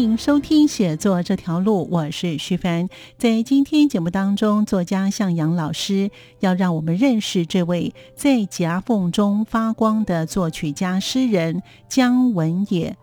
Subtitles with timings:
[0.00, 2.88] 欢迎收听写作这条路，我是徐凡。
[3.18, 12.96] 在今天节目当中，作家向阳老师要让我们认识这位在夹缝中发光的作曲家诗人姜文也。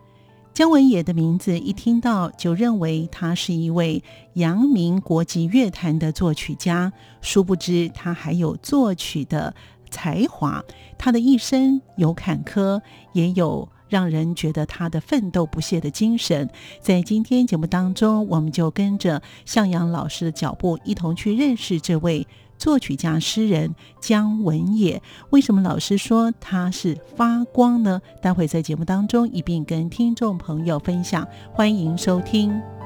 [0.55, 9.53] 姜文也的名字一听到就认为他是一位扬名国际乐坛的作曲家，殊不知他还有作曲的
[9.91, 10.63] 才华。
[10.97, 12.81] 他的一生有坎坷，
[13.13, 13.69] 也有。
[13.89, 16.49] 让人觉得他的奋斗不懈的精神，
[16.81, 22.27] 在今天节目当中，我们就跟着向阳老师的脚步，一同去认识这位
[22.57, 25.01] 作曲家、诗人姜文也。
[25.29, 28.01] 为什么老师说他是发光呢？
[28.21, 32.76] 待会在节目当中一并跟听众朋友分享，欢迎收听。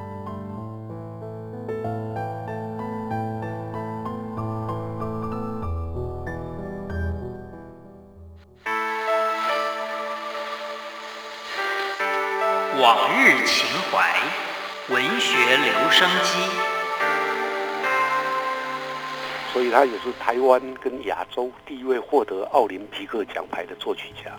[19.72, 24.38] 他也是台湾跟亚洲第一位获得奥林匹克奖牌的作曲家，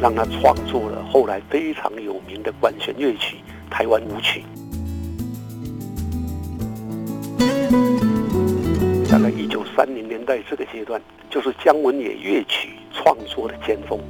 [0.00, 3.36] 让他创作了后来非常有名的管弦乐曲
[3.72, 4.40] 《台湾舞曲》。
[9.10, 14.00] 大概一九三零年代这个阶段，就是姜文也乐曲创作的尖峰。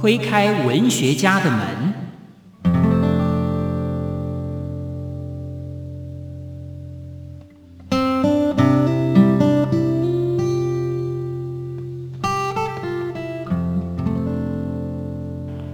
[0.00, 1.60] 推开文学家的门。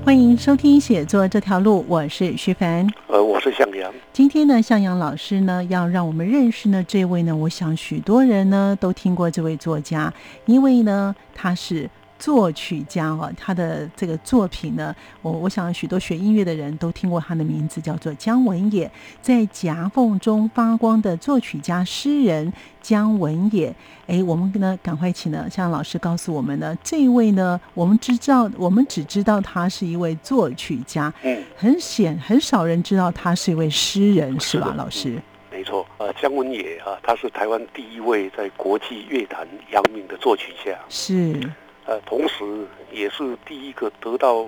[0.04, 2.84] 欢迎收听写作这条路，我是徐凡。
[3.06, 3.92] 呃，我是向阳。
[4.12, 10.12] 今天呢，向阳老师呢要让我们认识呢这位呢，我想许多人呢都听过这位作家，
[10.46, 11.88] 因为呢他是。
[12.18, 18.90] 作曲家哦，他的这个作品呢，我我想许多学音乐的人都听过他的名字，叫做姜文也。
[19.20, 23.74] 在夹缝中发光的作曲家、诗人姜文也。
[24.06, 35.20] 哎，我们呢，赶快请呢，向老师告诉我们呢，这一位呢，我们知道，我们只知道他是一位作曲家，嗯，很显很少人知道他是一位诗人，是吧，老师？
[35.50, 41.40] 没错，呃，姜文也啊，他是台湾第一位在国际乐坛扬名的作曲家，是。
[41.86, 44.44] 呃，同时也是第一个得到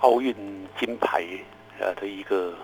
[0.00, 0.34] 奥运
[0.80, 1.22] 金牌
[1.78, 2.54] 呃的一个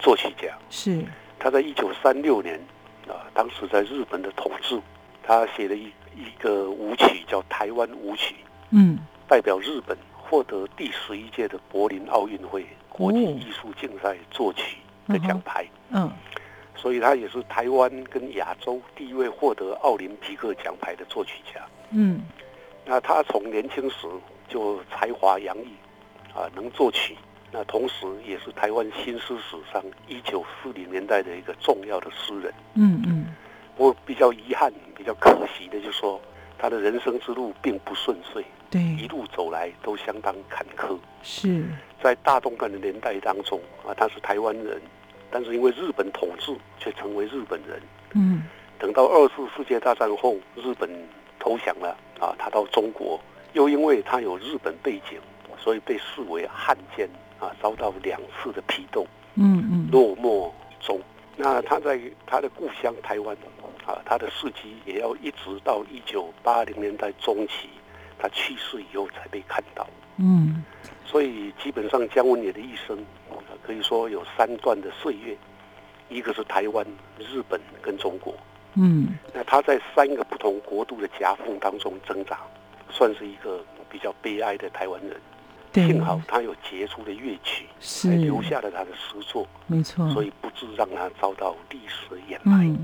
[0.00, 0.48] 作曲家。
[0.68, 1.04] 是，
[1.38, 2.60] 他在一九三六年
[3.06, 4.80] 啊，当时在日本的统治，
[5.22, 8.34] 他写了一一个舞曲叫《台湾舞曲》，
[8.70, 8.98] 嗯，
[9.28, 15.64] 代表日本获得第十一届的柏林奥运会国际艺术竞赛作曲的奖牌。
[15.90, 16.10] 嗯，
[16.74, 21.60] 所以他也是台湾跟亚洲第一位获得奥林匹克奖牌的作曲家。
[21.90, 22.20] 嗯。
[22.90, 24.08] 那他从年轻时
[24.48, 25.68] 就才华洋溢，
[26.34, 27.16] 啊，能作曲。
[27.52, 32.52] 那同时也是台湾新诗史上一九四零年代的一个重要的诗人。
[32.74, 33.26] 嗯嗯。
[33.76, 36.20] 我比较遗憾、比较可惜的，就是说
[36.58, 38.44] 他的人生之路并不顺遂。
[38.68, 38.82] 对。
[38.82, 40.98] 一路走来都相当坎坷。
[41.22, 41.64] 是。
[42.02, 44.82] 在大动乱的年代当中啊，他是台湾人，
[45.30, 47.80] 但是因为日本统治，却成为日本人。
[48.16, 48.42] 嗯。
[48.80, 50.90] 等到二次世界大战后，日本。
[51.40, 52.36] 投降了啊！
[52.38, 53.18] 他到中国，
[53.54, 55.18] 又因为他有日本背景，
[55.58, 57.08] 所以被视为汉奸
[57.40, 59.04] 啊，遭到两次的批斗，
[59.34, 61.00] 嗯嗯，落寞中。
[61.36, 63.34] 那他在他的故乡台湾
[63.86, 67.70] 啊，他的事迹也要一直到一九八零年代中期，
[68.18, 69.86] 他去世以后才被看到。
[70.18, 70.62] 嗯，
[71.06, 73.02] 所以基本上姜文也的一生，
[73.66, 75.34] 可以说有三段的岁月，
[76.10, 76.86] 一个是台湾、
[77.18, 78.34] 日本跟中国。
[78.74, 82.38] 嗯，那他在三个不同国度的夹缝当中挣扎，
[82.88, 85.16] 算是一个比较悲哀的台湾人。
[85.72, 88.10] 幸好他有杰出的乐曲，是。
[88.16, 92.76] 留下了他的诗作，没错，所以不致让他遭到历史的掩埋。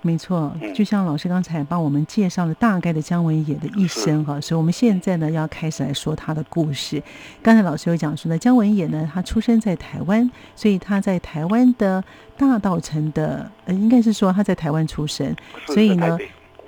[0.00, 7.02] 没错，嗯就像老师刚才帮我们介绍了大概的姜文也的一生哈，所以我们现在呢要开始来说他的故事。
[7.42, 12.02] 刚才老师有讲说呢，姜文也呢他出生在台湾，所以他在台湾的
[12.36, 15.34] 大道城的，呃，应该是说他在台湾出生，
[15.66, 16.16] 所以呢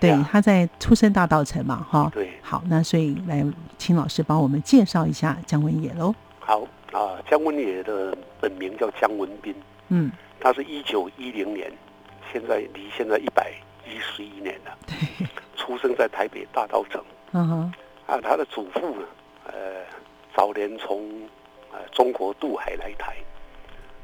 [0.00, 2.10] 对，他在出生大道城嘛，哈。
[2.12, 3.44] 对，好，那所以来
[3.78, 6.14] 请老师帮我们介绍一下姜文也喽。
[6.40, 6.62] 好
[6.92, 9.54] 啊，姜文也的本名叫姜文斌，
[9.88, 10.10] 嗯，
[10.40, 11.70] 他是一九一零年，
[12.32, 13.52] 现在离现在一百
[13.86, 17.02] 一十一年了，对，出生在台北大道城。
[17.32, 17.72] 嗯哼，
[18.06, 19.06] 啊，他的祖父呢，
[19.46, 19.84] 呃，
[20.34, 21.08] 早年从
[21.72, 23.16] 呃中国渡海来台，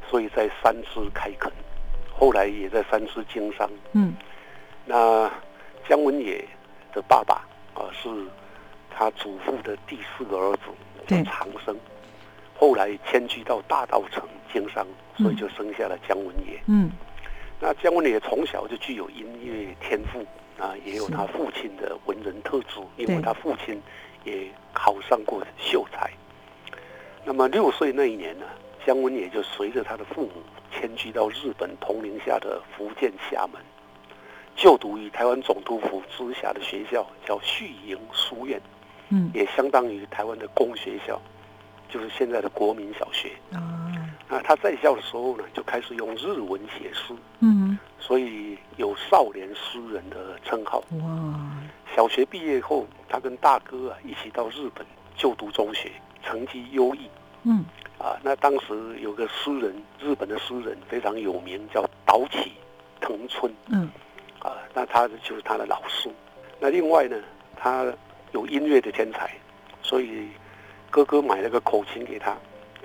[0.09, 1.53] 所以在三芝开垦，
[2.13, 3.69] 后来也在三芝经商。
[3.93, 4.15] 嗯，
[4.85, 5.31] 那
[5.89, 6.45] 姜文也
[6.93, 7.45] 的爸爸
[7.75, 8.09] 啊、是
[8.91, 10.63] 他祖父的第四个儿子，
[11.07, 11.77] 叫对长生，
[12.57, 14.87] 后来迁居到大道城经商，
[15.17, 16.59] 所以嗯就生下了姜文也。
[16.67, 16.91] 嗯，
[17.61, 20.25] 那姜文也从小就具有音乐天赋
[20.63, 23.81] 啊，也有他父亲的文人特质，因为他父亲
[24.25, 26.11] 也考上过秀才。
[27.25, 28.45] 那么六岁那一年呢，
[28.87, 30.33] 姜文也就随着他的父母
[30.71, 33.61] 迁居到日本统领下的福建厦门，
[34.55, 38.61] 就读于台湾总督府之下的学校，叫旭营书院，
[39.09, 41.21] 嗯，也相当于台湾的公学校，
[41.89, 43.33] 就是现在的国民小学。
[43.53, 43.86] 啊，
[44.29, 50.83] 那他在校的时候呢，就开始用日文写诗，嗯，所以有少年诗人的称号。
[51.03, 51.51] 哇，
[51.95, 54.85] 小学毕业后，他跟大哥啊一起到日本
[55.17, 55.93] 就读中学，
[56.25, 57.09] 成绩优异
[57.45, 57.65] 嗯，
[57.99, 58.19] 啊。
[58.23, 62.53] 那当时有个诗人，日本的诗人非常有名，叫岛崎
[63.01, 63.89] 藤村嗯，
[64.41, 64.57] 啊。
[64.75, 66.11] 那他就是他的老师。
[66.59, 67.17] 那另外呢，
[67.57, 67.87] 他
[68.33, 69.31] 有音乐的天才，
[69.83, 70.29] 所以
[70.91, 72.37] 哥哥买了个口琴给他，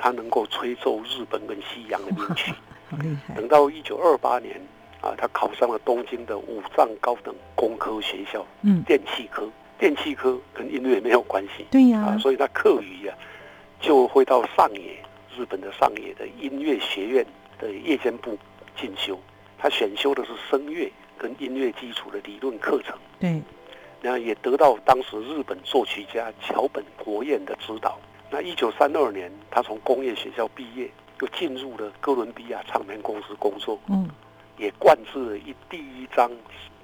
[0.01, 2.51] 他能够吹奏日本跟西洋的名曲。
[3.35, 4.59] 等到一九二八年
[4.99, 9.47] 啊，他考上了东京的武藏高等工科学校嗯，电气科。
[9.77, 13.17] 电气科跟音乐没有关系对呀、啊，所以他课余啊
[13.79, 14.97] 就会到上野，
[15.35, 17.25] 日本的上野的音乐学院
[17.57, 18.37] 的夜间部
[18.79, 19.17] 进修。
[19.57, 23.41] 他选修的是声乐跟音乐基础的理论课程，对，
[24.01, 27.99] 那也得到当时日本作曲家桥本国彦的指导。
[28.31, 30.89] 那一九三二年，他从工业学校毕业，
[31.19, 33.77] 又进入了哥伦比亚唱片公司工作。
[33.87, 34.09] 嗯，
[34.57, 36.31] 也灌制了一第一张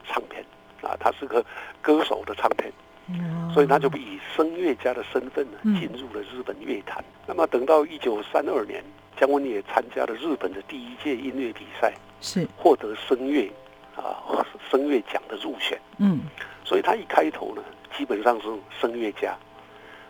[0.03, 0.43] 唱片
[0.81, 1.43] 啊，他是个
[1.81, 2.71] 歌手的唱片，
[3.09, 7.03] 哇所以他就以声乐家的身份呢嗯进入了日本乐坛。
[7.25, 8.83] 那么等到一九三二年，
[9.17, 13.49] 姜文也参加了日本的第一届音乐比赛，是，获得声乐
[13.95, 15.79] 啊声乐奖的入选。
[15.97, 16.19] 嗯，
[16.65, 17.63] 所以他一开头呢，
[17.97, 18.47] 基本上是
[18.81, 19.33] 声乐家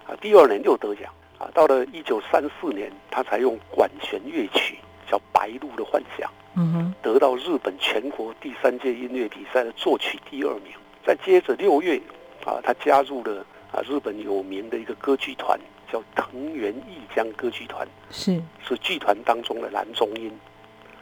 [0.08, 0.16] 啊。
[0.20, 4.78] 第二年又得奖啊，到了一九三四年，他才用管弦乐曲
[5.10, 6.28] 叫《白鹭的幻想》。
[6.56, 10.74] 嗯哼，得到日本全国第三届音乐比赛的作曲第二名。
[11.06, 12.02] 再接着六月，
[12.44, 15.60] 啊，他加入了啊日本有名的一个歌剧团，
[15.92, 20.32] 叫藤原义江歌剧团，是，是剧团当中的男中音，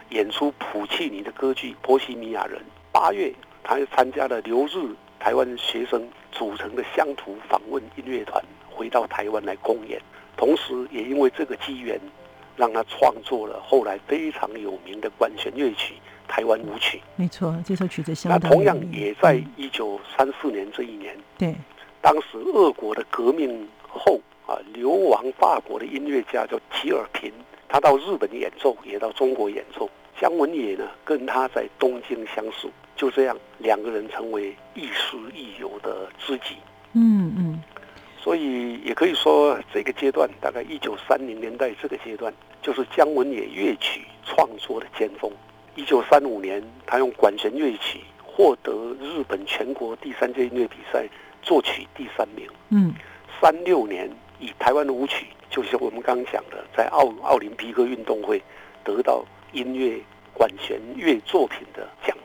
[0.10, 2.60] 演出普契尼的歌剧《波西米亚人》。
[2.92, 10.02] 八月，他又参加了留日台湾学生组成的乡土访问音乐团，回到台湾来公演。
[10.38, 12.00] 同时，也因为这个机缘，
[12.56, 15.94] 让他创作了后来非常有名的管弦乐曲
[16.30, 16.98] 《台湾舞曲》。
[17.16, 21.56] 没错，这首曲子相那同样也在嗯一九三四年这一年，对，
[22.02, 27.32] 当时俄国的革命后啊，流亡法国的音乐家叫吉尔平，
[27.68, 29.90] 他到日本演奏，也到中国演奏。
[30.20, 36.56] 姜文也呢，跟他在东京相识，就这样两个人成为亦师亦友的知己。
[36.94, 37.62] 嗯嗯，
[38.26, 45.32] 所以也可以说，这个阶段大概一九三零年代这个阶段，就是姜文也乐曲创作的尖峰。
[45.76, 51.08] 一九三五年，他用管弦乐曲获得日本全国第三届音乐比赛
[51.44, 52.48] 作曲第三名。
[52.70, 52.96] 嗯，
[53.40, 58.42] 三六年，以台湾的舞曲，就是我们刚刚讲的，在奥奥林匹克运动会
[58.84, 60.02] 得到音乐
[60.34, 62.18] 管弦乐作品的奖。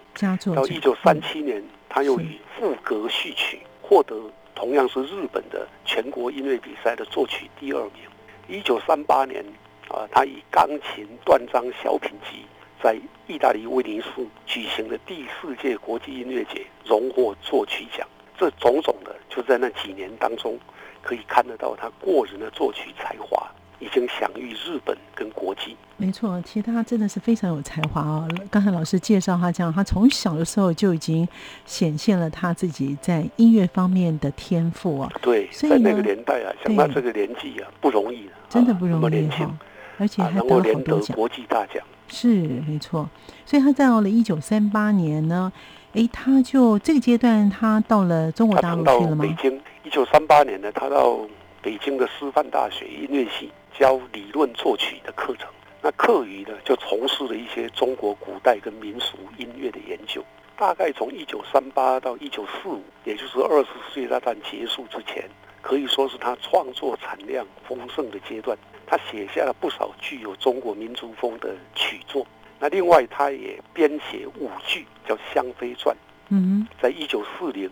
[0.54, 4.16] 到一九三嗯七年，他又以赋格序曲获得
[4.60, 8.02] 同样是日本的全国音乐比赛的作曲第二名。
[8.46, 9.42] 一九三八年，
[9.88, 12.44] 啊，他以钢琴断章小品集
[12.82, 12.94] 在
[13.26, 14.08] 意大利威尼斯
[14.44, 18.06] 举行的第四届国际音乐节荣获作曲奖。
[18.36, 20.58] 这种种的，就在那几年当中，
[21.00, 23.50] 可以看得到他过人的作曲才华
[23.80, 25.76] 已经享誉日本跟国际。
[25.96, 28.28] 没错，其实他真的是非常有才华哦。
[28.50, 31.28] 刚才老师介绍他这样，他从小的时候就已经
[31.66, 39.58] 显现了他自己在音乐方面的天赋啊，对，所以在那个年代啊，像对他这个年纪啊，不容易啊，真的不容易么年轻哈，
[39.98, 41.08] 而且啊，还得了好多奖。
[41.08, 41.82] 得国际大奖。
[42.12, 42.28] 是
[42.66, 43.08] 没错，
[43.44, 45.52] 所以他到了一九三八年呢，
[45.92, 49.32] 哎，他就这个阶段，他到了中国大陆去了吗北？
[49.40, 51.20] 京，一九三八年呢，他到
[51.62, 55.48] 北京的师范大学音乐系教理论作曲的课程。
[55.82, 60.22] 那课余呢，就从事了一些中国古代跟民俗音乐的研究。
[60.56, 65.26] 大概从一九三八到一九四五，也就是二次世界大战结束之前，
[65.62, 68.56] 可以说是他创作产量丰盛的阶段。
[68.86, 72.26] 他写下了不少具有中国民族风的曲作。
[72.58, 75.96] 那另外，他也编写舞剧，叫《香妃传》。
[76.28, 77.70] 嗯在一九四零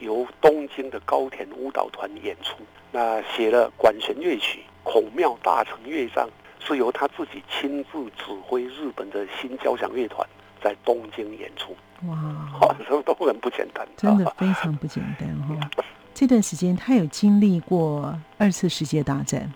[0.00, 2.56] 由东京的高田舞蹈团演出。
[2.92, 6.28] 那写了管弦乐曲《孔庙大成乐章》，
[6.66, 10.26] 是由他自己亲自指挥日本的新交响乐团
[10.62, 11.76] 在东京演出。
[12.02, 12.16] 哼，哇，
[12.62, 15.70] 哇， 这都很不简单，真的啊非常不简单哈、
[16.12, 19.52] 这段时间他有经历过二次世界大战，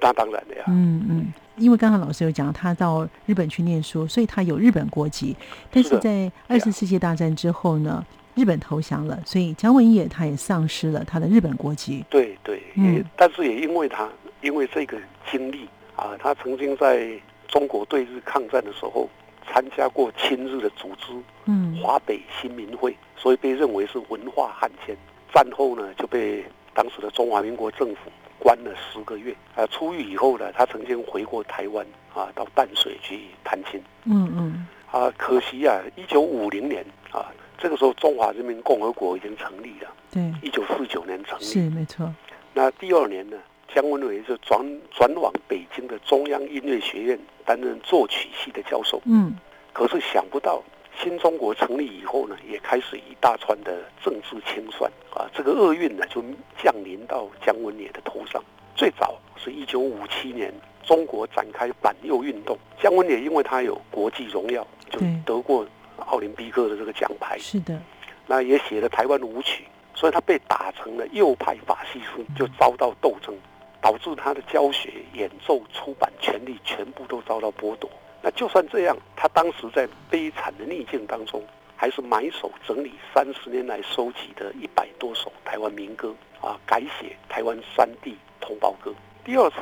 [0.00, 5.36] 那当然的呀，嗯嗯，因为刚刚老师有讲他到日本去念书，所以他有日本国籍，
[5.70, 8.04] 但是在二次世界大战之后呢，
[8.34, 12.04] 日本投降了，所以姜文也他也丧失了他的日本国籍。
[12.10, 14.08] 对对，嗯也但是也因为他
[14.40, 14.98] 因为这个
[15.30, 17.10] 经历啊，他曾经在
[17.48, 19.08] 中国对日抗战的时候
[19.46, 21.12] 参加过亲日的组织，
[21.44, 24.96] 嗯华北新民会，所以被认为是文化汉奸。
[25.32, 29.34] 战后呢，就被当时的中华民国政府关了十个月。
[29.54, 33.80] 啊，出狱以后呢，他曾经回过台湾啊，到淡水去探亲。
[34.04, 37.32] 嗯嗯，啊，可惜啊，一九五零年啊，
[37.64, 41.42] 这个时候中华人民共和国已经成立了，对，一九四九年成立。
[41.44, 42.12] 是没错。
[42.52, 43.38] 那第二年呢，
[43.74, 49.00] 姜文伟就转转往北京的中央音乐学院担任作曲系的教授。
[49.06, 49.34] 嗯
[49.72, 50.62] 可是想不到，
[51.02, 56.22] 新中国成立以后呢，也开始一大串的政治清算啊，这个厄运呢就
[56.62, 58.44] 降临到姜文也的头上。
[58.76, 60.52] 最早是一九五七年，
[60.82, 65.66] 中国展开反右运动，姜文也因为他有国际荣耀，就得过
[65.98, 67.80] 奥林匹克的这个奖牌，是的，
[68.26, 73.34] 那也写了台湾舞曲，所以他被打成了右派法西斯，就遭到斗争，
[73.80, 77.90] 导致他的教学、演奏、出版权利全部都遭到剥夺。
[78.22, 81.42] 那就算这样，他当时在悲惨的逆境当中，
[81.76, 88.94] 还是埋首整理三十年来收集的一百多首台湾民歌啊，改写台湾三地同胞歌。
[89.24, 89.56] 第二次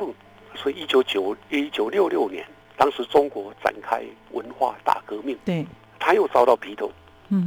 [0.55, 2.45] 是一九九一九六六年，
[2.77, 5.65] 当时中国展开文化大革命，对，
[6.05, 6.91] 他又遭到批斗，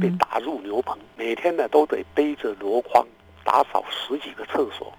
[0.01, 3.05] 被打入牛棚，每天呢都得背着箩筐
[3.43, 4.91] 打扫十几个厕所。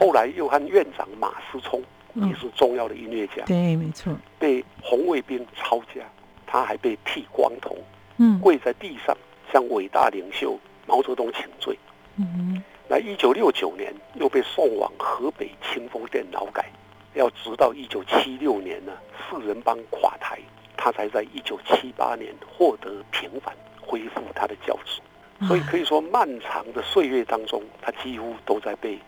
[0.00, 1.82] 后来又和院长马思聪，
[2.14, 4.10] 嗯也是重要的音乐家，对，没错。
[4.38, 6.00] 被红卫兵抄家，
[6.46, 7.76] 他还被剃光头，
[8.16, 9.14] 嗯跪在地上
[9.52, 11.78] 向伟大领袖毛泽东请罪。
[12.16, 16.64] 嗯哼，那一九六九年又被送往河北清风店劳改，
[17.12, 18.92] 要直到一九七六年呢，
[19.28, 20.38] 四人帮垮台，
[20.76, 25.00] 他才在一九七八年获得平反，恢复他的教职。
[25.46, 28.98] 所以可以说，漫长的岁月当中，他几乎都在被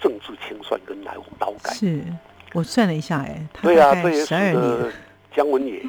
[0.00, 1.72] 政治清算跟劳劳改。
[1.74, 2.02] 是
[2.52, 4.92] 我算了一下，哎，他对啊，这也使十二年，得
[5.34, 5.80] 姜文也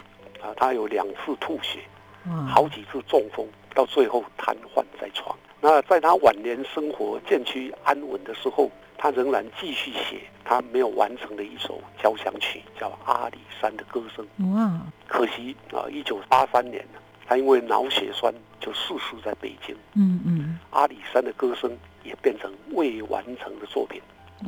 [0.42, 1.80] 啊，他有两次吐血，
[2.28, 5.36] 哇，好几次中风，到最后瘫痪在床。
[5.62, 14.26] 那在他晚年生活渐趋安稳的时候，他仍然继续写他没有完成的一首交响曲，叫《阿里山的歌声》。
[14.54, 19.76] 哇，可惜啊，一九八三年呢，他因为脑血栓就逝世在北京。
[19.94, 24.02] 嗯嗯，阿里山的歌声也变成未完成的作品，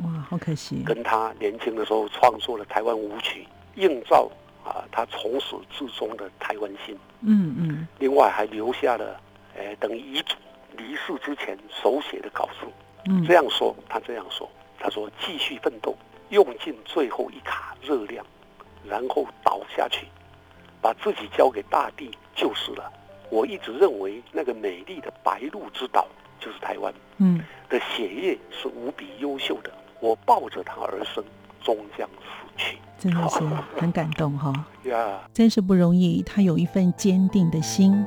[0.04, 4.30] 哇，好可惜，跟他年轻的时候创作的台湾舞曲，映照
[4.64, 6.96] 啊他从始至终的台湾心。
[7.20, 9.20] 嗯嗯，另外还留下了，
[9.56, 10.36] 呃，等于遗嘱，
[10.76, 12.66] 离世之前手写的稿子。
[13.06, 15.94] 嗯，这样说，他这样说，他说继续奋斗，
[16.30, 18.24] 用尽最后一卡热量，
[18.84, 20.06] 然后倒下去，
[20.80, 22.92] 把自己交给大地就是了。
[23.30, 26.06] 我一直认为那个美丽的白鹭之岛
[26.40, 31.22] 就是台湾嗯，的血液是无比优秀的，我抱着它而生，
[31.62, 32.78] 终将死去。
[32.98, 33.38] 真的是
[33.76, 34.52] 很感动哈、
[34.84, 38.04] 呀，真是不容易，他有一份坚定的心。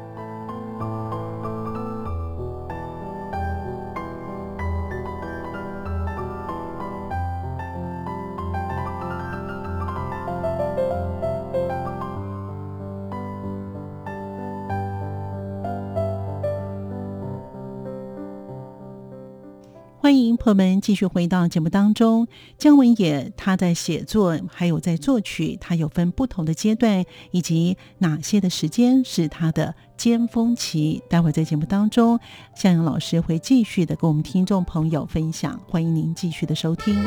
[20.22, 22.28] 欢迎朋友们继续回到节目当中。
[22.56, 31.02] 姜文也他在写作，还有在作曲，他有分不同的阶段，以及哪些的时间是他的尖峰期。
[31.10, 32.20] 待会儿在节目当中，
[32.56, 37.04] 向阳老师会继续的跟我们听众朋友分享，欢迎您继续的收听。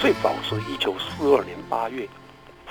[0.00, 2.08] 最早是一九四二年八月，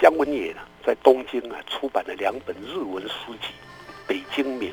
[0.01, 3.47] 姜文也呢在东京啊出版了两本日文诗集
[4.07, 4.69] 《北京鸣》，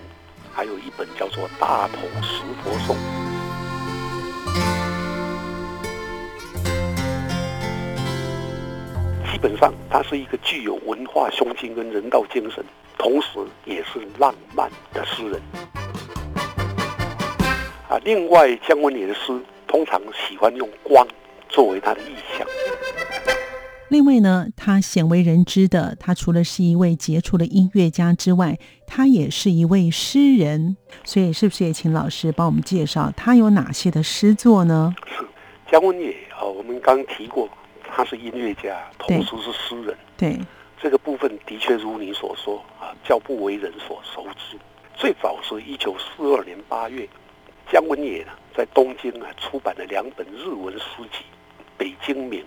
[0.56, 2.96] 还有一本叫做《大同石佛颂》。
[9.30, 12.64] 基本上，他是一个具有文化胸襟跟人道精神，
[12.96, 15.38] 同时也是浪漫的诗人。
[17.90, 21.06] 啊，另外姜文也的诗通常喜欢用光
[21.50, 22.48] 作为他的意象。
[23.88, 30.76] 另外呢，他鲜为人知的，他除了是一位杰出的音乐家之外，他也是一位诗人。
[31.05, 34.93] 所以，是不是也请老师帮我们介绍他有哪些的诗作呢？
[35.07, 35.25] 是
[35.71, 37.49] 姜文也啊，我们刚提过，
[37.85, 39.97] 他是音乐家，同时是诗人。
[40.16, 40.37] 对
[40.83, 44.59] 这个部分的确如你所说啊，较不为人所熟知。
[44.97, 47.09] 最早是一九四二年八月，
[47.71, 51.19] 姜文也呢在东京啊出版了两本日文诗集
[51.78, 52.40] 《北京鸣》。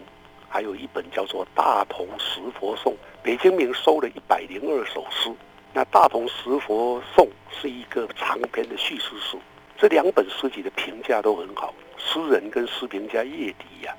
[0.49, 2.91] 还有一本叫做《大同石佛颂》，
[3.21, 5.31] 北京明收了一百零二首诗。
[5.71, 7.25] 那《大同石佛颂》
[7.61, 9.39] 是一个长篇的叙事书。
[9.77, 11.73] 这两本诗集的评价都很好。
[11.97, 13.95] 诗人跟诗评家叶迪呀，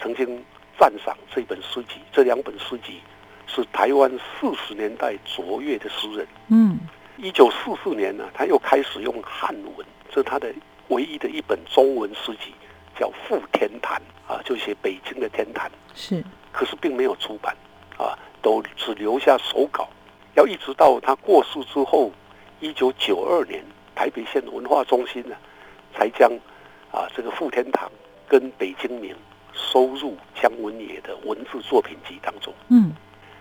[0.00, 0.42] 曾经
[0.78, 1.96] 赞赏这本诗集。
[2.12, 3.00] 这两本诗集
[3.46, 6.26] 是台湾四十年代卓越的诗人。
[6.48, 6.78] 嗯，
[7.16, 10.54] 一九四四年呢，他又开始用汉文，这是他的
[10.88, 12.54] 唯一的一本中文诗集。
[12.98, 14.00] 叫《富天坛》
[14.32, 17.56] 啊，就写北京的天坛是，可是并没有出版
[17.96, 19.88] 啊，都只留下手稿。
[20.34, 22.10] 要一直到他过世之后，
[22.60, 23.64] 一九九二年，
[23.94, 25.36] 台北县文化中心呢，
[25.94, 26.30] 才将
[26.90, 27.88] 啊这个《富天堂》
[28.28, 29.14] 跟《北京名》
[29.52, 32.52] 收入姜文也的文字作品集当中。
[32.68, 32.92] 嗯，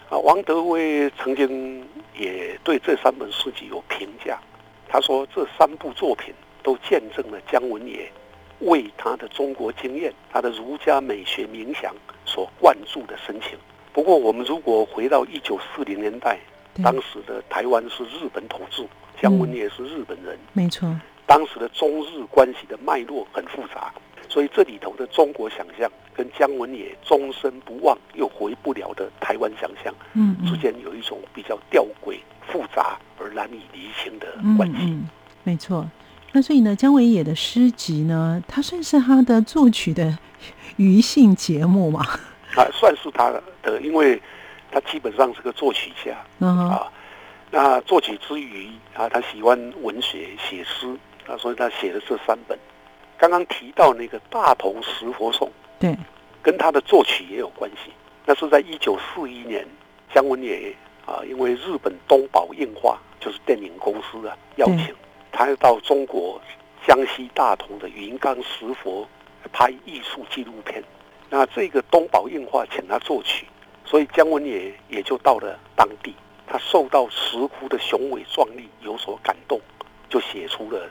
[0.09, 4.39] 啊，王德威曾经也对这三本书籍有评价，
[4.87, 8.11] 他说这三部作品都见证了姜文也。
[8.59, 11.93] 为他的中国经验、他的儒家美学冥想
[12.25, 13.57] 所灌注的深情。
[13.93, 16.37] 不过，我们如果回到一九四零年代，
[16.83, 18.85] 当时的台湾是日本统治，
[19.19, 20.95] 姜文也是日本人，没错。
[21.25, 23.91] 当时的中日关系的脉络很复杂，
[24.29, 32.17] 所以这里头的中国想象跟姜文也终身不忘又回不了的台湾想象，嗯，之间有一种比较吊诡、
[32.47, 34.97] 复杂而难以厘清的关系。
[35.43, 35.89] 没错。
[36.33, 40.17] 那所以呢，姜维也的诗集呢，它算是他的作曲的
[40.75, 42.05] 余兴节目嘛？
[42.55, 43.29] 啊，算是他
[43.63, 44.21] 的，因为
[44.71, 46.91] 他基本上是个作曲家啊。
[47.49, 50.87] 那作曲之余啊，他喜欢文学，写诗
[51.25, 52.57] 啊，所以他写的这三本。
[53.17, 55.47] 刚刚提到那个《大同石佛颂》，
[55.79, 55.97] 对，
[56.41, 57.91] 跟他的作曲也有关系。
[58.25, 59.65] 那是在一九四一年，
[60.13, 64.93] 姜文也啊，因为日本东宝映画就是电影公司啊邀请。
[65.37, 66.41] 他要到中国
[66.87, 69.07] 江西大同的云冈石佛
[69.53, 70.83] 拍艺术纪录片，
[71.29, 73.45] 那这个东宝映画请他作曲，
[73.85, 76.15] 所以姜文也也就到了当地。
[76.47, 79.61] 他受到石窟的雄伟壮丽有所感动，
[80.09, 80.87] 就写出了《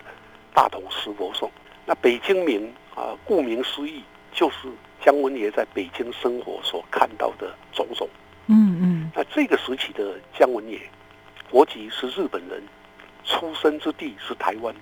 [0.55, 1.49] 大同石佛颂》。
[1.85, 4.69] 那北京名啊，顾名思义，就是
[5.05, 8.09] 姜文也在北京生活所看到的种种。
[8.47, 9.11] 嗯嗯。
[9.13, 10.81] 那这个时期的姜文也，
[11.51, 12.63] 国籍是日本人。
[13.27, 14.75] 出生之地是台湾，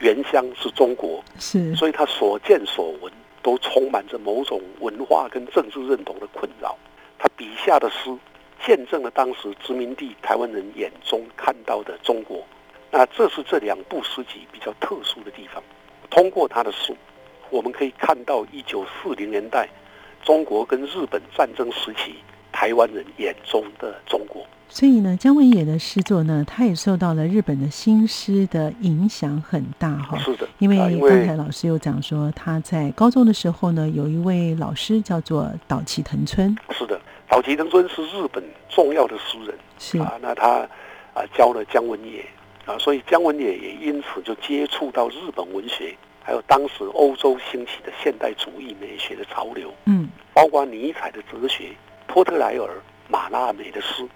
[0.00, 3.12] 原乡是中国，是，所以他所见所闻
[3.42, 6.76] 都充满着某种文化跟政治认同的困扰。
[7.18, 8.16] 他笔下的诗
[8.64, 12.44] 见证了当时殖民地台湾人眼中看到的中国。
[12.90, 15.62] 那这是这两部诗集比较特殊的地方。
[16.10, 16.96] 通过他的书，
[17.48, 19.68] 我们可以看到一九四零年代
[20.22, 22.16] 中国跟日本战争时期
[22.60, 24.44] 台湾人眼中的中国。
[24.68, 30.18] 所以呢，姜文也的诗作呢，他也受到了日本的新诗的影响很大哈。
[30.18, 36.54] 是的，因为刚才老师又讲说，他在高中的时候呢，有一位老师叫做岛崎藤村。
[36.72, 39.54] 是的，岛崎藤村是日本重要的诗人。
[39.78, 40.58] 是啊，那他
[41.14, 42.22] 啊教了姜文也
[42.66, 49.72] 啊，所以姜文也也因此就接触到日本文学，还有当时欧洲兴起的现代主义美学的潮流。
[49.86, 51.70] 嗯，包括尼采的哲学、
[52.12, 52.68] 波特莱尔、
[53.08, 54.06] 马拉美的诗。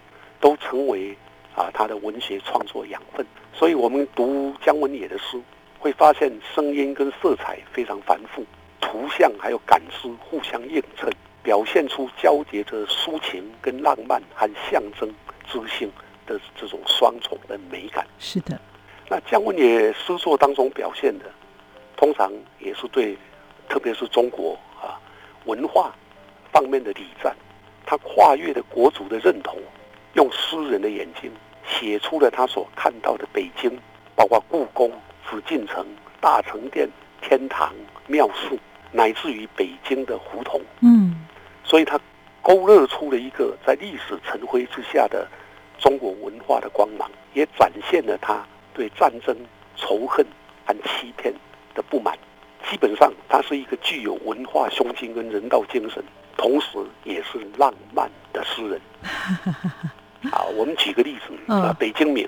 [0.40, 1.16] 都成为
[1.56, 5.40] 啊他的文学创作养分，所以我们读姜文也的诗，
[5.78, 8.44] 会发现声音跟色彩非常繁复，
[8.78, 11.10] 图像还有感知互相映衬，
[11.42, 15.08] 表现出交叠着抒情跟浪漫和象征
[15.46, 15.90] 知性
[16.26, 18.06] 的这种双重的美感。
[18.18, 18.60] 是的，
[19.08, 21.24] 那姜文也诗作当中表现的，
[21.96, 23.16] 通常也是对，
[23.66, 25.00] 特别是中国啊
[25.46, 25.94] 文化
[26.52, 27.34] 方面的礼赞，
[27.86, 29.56] 他跨越了国族的认同。
[30.14, 31.30] 用诗人的眼睛
[31.66, 33.70] 写出了他所看到的北京，
[34.14, 34.88] 包括故宫、
[35.28, 35.84] 紫禁城、
[36.20, 36.88] 大成殿、
[37.20, 37.74] 天堂、
[38.06, 38.56] 庙寺，
[38.92, 40.60] 乃至于北京的胡同。
[40.82, 41.26] 嗯，
[41.64, 41.98] 所以他
[42.40, 45.26] 勾勒出了一个在历史尘灰之下的
[45.78, 49.36] 中国文化的光芒，也展现了他对战争、
[49.74, 50.24] 仇恨
[50.64, 51.34] 和欺骗
[51.74, 52.16] 的不满。
[52.70, 56.02] 基本上，他是一个具有文化胸襟跟人道精神，
[56.36, 58.80] 同时也是浪漫的诗人。
[60.32, 62.26] 啊，我们举个例子啊，北京明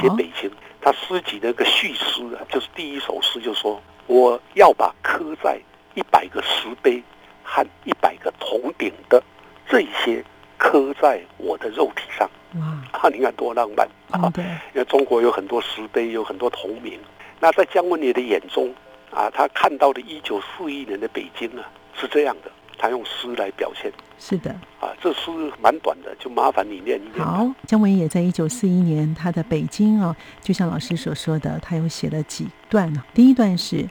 [0.00, 5.60] 写北京，他诗集的一个序诗啊，就是第一首诗就说：“我要把刻在
[5.94, 7.02] 一百个石碑
[7.42, 9.22] 和一百个铜鼎的
[9.68, 10.24] 这些
[10.56, 12.28] 刻在我的肉体上。”
[12.58, 14.30] 哇，啊，你看多浪漫啊！
[14.32, 16.98] 对，因为中国有很多石碑，有很多铜名。
[17.38, 18.74] 那在姜文杰的眼中
[19.10, 22.50] 啊，他看到的一九四一年的北京啊，是这样的。
[22.78, 27.24] 他用诗来表现，是的，啊，这诗蛮短的，就麻烦你念一念。
[27.24, 33.02] 好，姜文也在一九四一年他的北京啊，就像老师所说的，他有写了几段呢。
[33.14, 33.88] 第一段是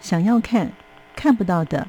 [0.00, 0.70] 想要看
[1.16, 1.86] 看不到的，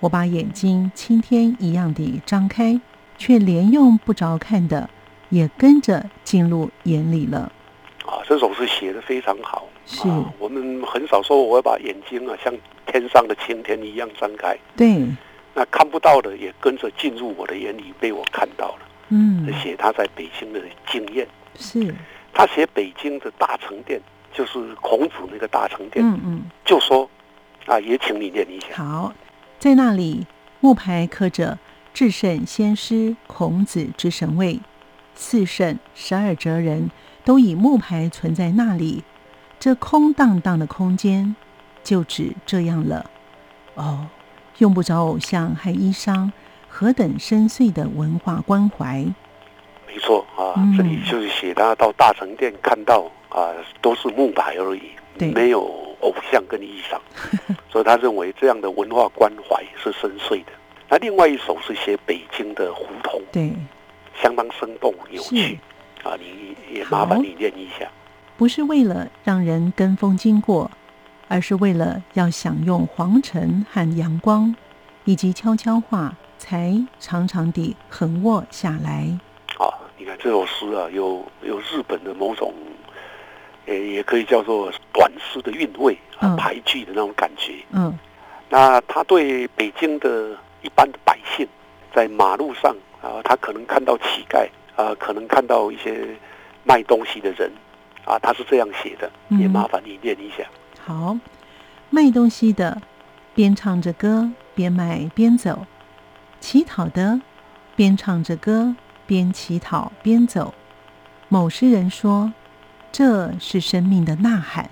[0.00, 2.80] 我把眼睛青天一样的张开，
[3.18, 4.88] 却连用不着看的
[5.28, 7.52] 也跟着进入眼里了。
[8.06, 9.68] 啊，这首诗写的非常好。
[9.86, 10.08] 是，
[10.38, 12.52] 我们很少说我要把眼睛啊像
[12.86, 14.56] 天上的青天一样张开。
[14.76, 15.06] 对。
[15.60, 18.78] 那看不到的也跟着进入我的眼里，被我看到了。
[19.10, 21.28] 嗯，写他在北京的经验。
[21.54, 21.94] 是，
[22.32, 24.00] 他写北京的大成殿，
[24.32, 26.02] 就是孔子那个大成殿。
[26.02, 27.06] 嗯嗯，就说
[27.66, 28.82] 啊，也请你念一下。
[28.82, 29.12] 好，
[29.58, 30.26] 在那里
[30.60, 31.58] 木牌刻着
[31.92, 34.60] “至圣先师孔子之神位”，
[35.14, 36.90] 四圣十二哲人
[37.22, 39.04] 都以木牌存在那里。
[39.58, 41.36] 这空荡荡的空间，
[41.84, 43.10] 就只这样了。
[43.74, 44.06] 哦。
[44.60, 46.30] 用不着偶像和衣裳，
[46.68, 49.06] 何等深邃的文化关怀！
[49.86, 53.48] 没错啊，这里就是写他到大成殿看到啊，
[53.80, 54.82] 都是木牌而已，
[55.32, 55.60] 没有
[56.00, 56.98] 偶像跟衣裳，
[57.72, 60.52] 所以他认为这样的文化关怀是深邃的。
[60.90, 63.50] 那另外一首是写北京的胡同，对，
[64.22, 65.58] 相当生动有趣
[66.04, 67.88] 啊，你也麻烦你念一下。
[68.36, 70.70] 不是为了让人跟风经过。
[71.30, 74.52] 而是为了要享用黄尘和阳光，
[75.04, 79.06] 以及悄悄话，才长长地横卧下来。
[79.56, 82.52] 啊，你看这首诗啊，有有日本的某种，
[83.64, 87.54] 也也可以叫做短诗的韵味啊，排句的那种感觉。
[87.70, 87.96] 嗯，
[88.48, 91.46] 那他对北京的一般的百姓，
[91.94, 96.08] 在马路上啊，他可能看到乞丐啊，可能看到一些
[96.64, 97.48] 卖东西的人
[98.04, 100.42] 啊，他是这样写的，也麻烦你念一下。
[100.90, 101.16] 好，
[101.88, 102.82] 卖东西的
[103.32, 105.64] 边唱着歌边卖边走，
[106.40, 107.20] 乞讨的
[107.76, 108.74] 边唱着歌
[109.06, 110.52] 边乞讨边走。
[111.28, 112.32] 某诗人说
[112.90, 114.68] ：“这是生命的呐喊。”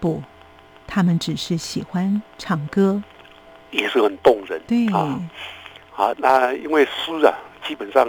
[0.00, 0.24] 不，
[0.88, 3.00] 他们只是喜欢唱歌，
[3.70, 4.60] 也是很动人。
[4.66, 5.20] 对啊，
[5.92, 7.32] 好，那因为诗啊，
[7.64, 8.04] 基本上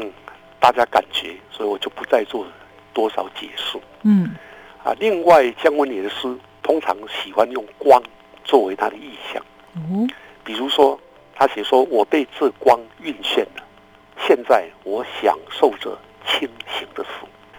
[0.60, 2.48] 大家感觉，所以我就不再做
[2.92, 3.80] 多少解释。
[4.02, 4.36] 嗯，
[4.84, 6.36] 啊，另外姜文杰的诗。
[6.66, 8.02] 通常喜欢用光
[8.44, 9.40] 作为他的意象，
[9.76, 10.10] 嗯，
[10.44, 11.00] 比如说
[11.36, 13.64] 他写说：“我被这光晕眩了，
[14.26, 17.10] 现在我享受着清醒的死。”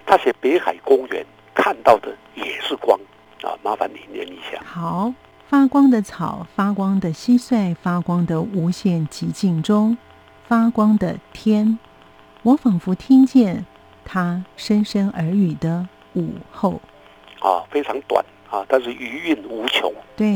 [0.04, 2.98] 他写北海公园看到的也是光
[3.42, 4.60] 啊，麻烦你念一下。
[4.64, 5.14] 好，
[5.48, 9.96] 发光的草，发光的蟋蟀，发光的无限极境中，
[10.48, 11.78] 发光的天，
[12.42, 13.64] 我仿佛听见
[14.04, 16.80] 他深深耳语的午后。
[17.38, 18.24] 啊，非常短。
[18.56, 19.92] 啊，但是余韵无穷。
[20.16, 20.26] 对，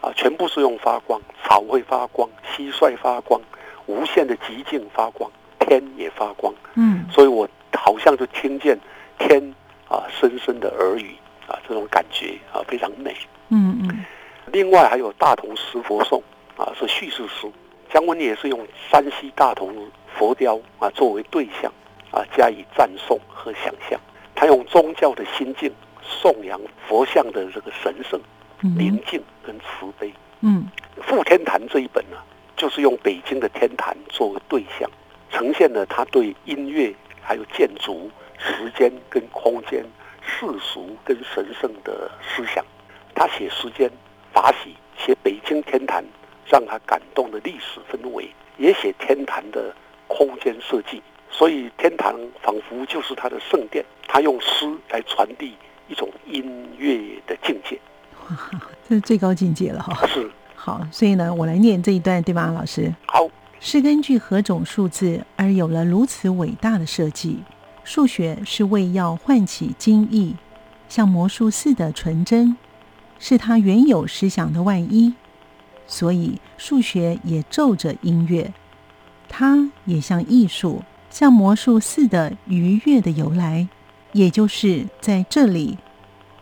[0.00, 3.40] 啊，全部是用发光，草会发光，蟋蟀发光，
[3.86, 6.52] 无限的极境发光，天也发光。
[6.74, 8.76] 嗯，所以我好像就听见
[9.18, 9.40] 天
[9.88, 11.14] 啊深深的耳语
[11.46, 13.14] 啊，这种感觉啊非常美。
[13.50, 14.04] 嗯嗯。
[14.46, 16.20] 另外还有大同石佛颂
[16.56, 17.46] 啊，是叙事诗。
[17.92, 19.72] 姜文也是用山西大同
[20.16, 21.70] 佛雕啊作为对象
[22.10, 24.00] 啊加以赞颂和想象，
[24.34, 25.70] 他用宗教的心境。
[26.02, 28.20] 颂扬佛像的这个神圣、
[28.60, 30.12] 宁静跟慈悲。
[30.40, 30.68] 嗯，
[31.02, 32.16] 《富天坛》这一本呢，
[32.56, 34.90] 就是用北京的天坛作为对象，
[35.30, 39.84] 呈现了他对音乐、还有建筑、时间跟空间、
[40.20, 42.64] 世俗跟神圣的思想。
[43.14, 43.90] 他写时间
[44.32, 46.04] 法喜，写北京天坛
[46.46, 49.74] 让他感动的历史氛围，也写天坛的
[50.08, 51.00] 空间设计。
[51.30, 55.54] 所以天坛仿佛就是他的圣殿，他用诗来传递。
[55.92, 56.42] 一种音
[56.78, 57.78] 乐的境界，
[58.88, 60.06] 这是最高境界了哈。
[60.06, 62.90] 是好，所以呢，我来念这一段，对吧，老师？
[63.06, 63.28] 好，
[63.60, 67.40] 是根据何种数字而有了如此伟大的设计？
[67.84, 70.34] 数学是为要唤起精意，
[70.88, 72.56] 像魔术似的纯真，
[73.18, 75.12] 是他原有思想的外衣。
[75.86, 78.54] 所以数学也奏着音乐，
[79.28, 83.68] 它也像艺术，像魔术似的愉悦的由来，
[84.12, 85.78] 也就是在这里。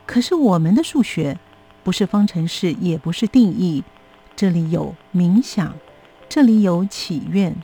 [0.06, 1.38] 可是我们的数学
[1.82, 3.82] 不是方程式，也不是定义，
[4.34, 5.74] 这里有冥想，
[6.28, 7.54] 这里有祈愿，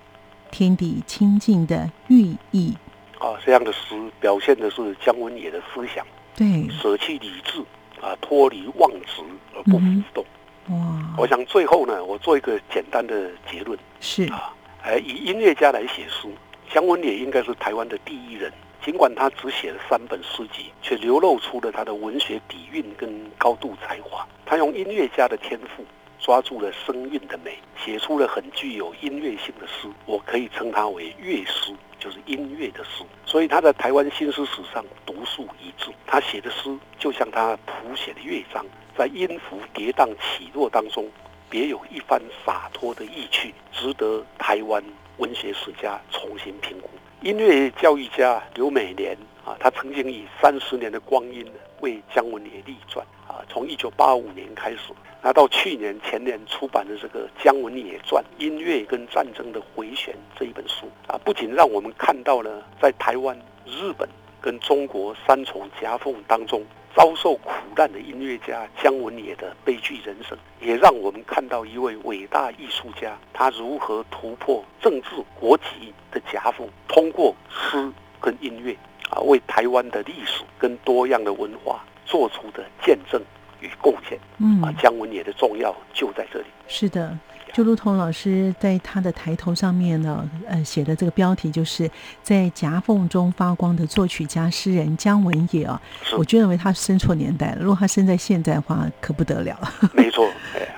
[0.50, 2.74] 天地清净的寓意。
[3.18, 3.78] 啊，这样的诗
[4.20, 7.60] 表现的是姜文也的思想，对，舍弃理智
[8.00, 9.22] 啊，脱离妄执
[9.54, 10.24] 而不浮动。
[10.68, 16.28] 哇，我想最后呢，我做一个简单的结论是啊，哎，以音乐家来写诗，
[16.72, 18.52] 姜文也应该是台湾的第一人。
[18.86, 24.24] 尽管他只写了三本诗集，却流露出了他的文学底蕴跟高度才华。
[24.44, 25.84] 他用音乐家的天赋
[26.20, 29.88] 抓住了声韵的美，写出了很具有音乐性的诗。
[30.06, 33.02] 我可以称他为乐诗，就是音乐的诗。
[33.24, 35.90] 所以他在台湾新诗史上独树一帜。
[36.06, 38.64] 他写的诗就像他谱写的乐章，
[38.96, 41.10] 在音符跌宕起落当中，
[41.50, 44.80] 别有一番洒脱的意趣，值得台湾
[45.16, 46.88] 文学史家重新评估。
[47.26, 51.44] 音乐教育家刘美莲啊，她曾经以三十年的光阴
[51.80, 64.08] 为姜文也立传啊，从一九八五年开始，拿到去年前年出版的这个《姜文也传：音乐跟战争的回旋》这一本书啊，不仅让我们看到了在台湾、日本
[64.40, 66.64] 跟中国三重夹缝当中。
[66.96, 78.74] 遭受苦难的音乐家姜文也的悲剧人生，也让我们看到一位伟大艺术家他如何突破政治国籍的夹缝，通过诗跟音乐
[79.10, 83.20] 啊，为台湾的历史跟多样的文化做出的见证
[83.60, 84.18] 与贡献。
[84.38, 86.46] 嗯啊，姜文也的重要就在这里。
[86.66, 87.14] 是的。
[87.56, 91.90] 就如同老师在他的抬头上面呢，呃，写的这个标题就是
[92.22, 95.80] 在夹缝中发光的作曲家诗人姜文也啊，
[96.18, 97.62] 我就认为他生错年代了。
[97.62, 99.58] 如果他生在现在的话，可不得了。
[99.96, 100.28] 没错，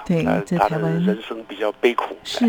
[0.07, 2.15] 对，在台湾人生比较悲苦。
[2.23, 2.49] 是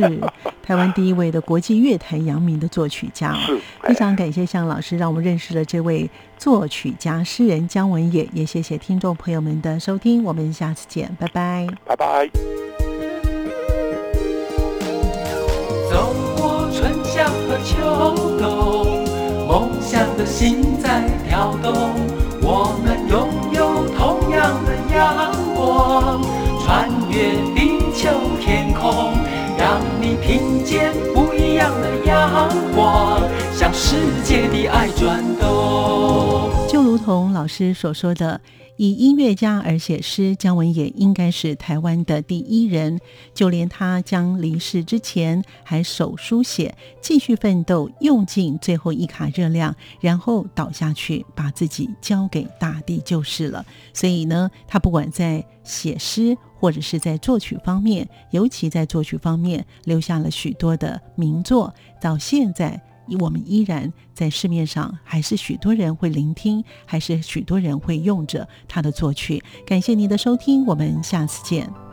[0.62, 3.34] 台湾第一位的国际乐坛扬名的作曲家。
[3.34, 12.89] 是，非常感谢向老师让我们认识了这位作曲家诗人姜文也，也谢谢听众朋友们的收听，我们下次见，拜拜，拜拜。
[15.90, 19.04] 走过春夏和秋冬，
[19.48, 21.74] 梦想的心在跳动。
[22.42, 26.22] 我们拥有同样的阳光，
[26.64, 29.14] 穿越地球天空，
[29.58, 33.22] 让你听见不一样的阳光，
[33.54, 36.50] 向世界的爱转动。
[36.68, 38.40] 就如同老师所说的。
[38.80, 42.98] 以音乐家而写诗，姜文也应该是台湾的第一人。
[43.34, 53.66] 就连他将离世之前，还手书写，继续奋斗，用尽最后一卡热量，然后倒下去，把自己交给大地就是了。
[53.94, 62.82] 所以呢，他不管在写诗，或者是在作曲方面，尤其在作曲方面，留下了许多的名作，到现在。
[63.18, 69.44] 我们依然在市面上，还是许多人会聆听，还是许多人会用着他的作曲。
[69.66, 71.89] 感谢您的收听，我们下次见。